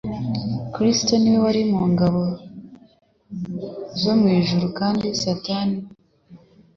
[0.73, 2.23] Kristo ni we wari umugaba w'ingabo
[4.01, 5.77] zo mw'ijuru; kandi Satani,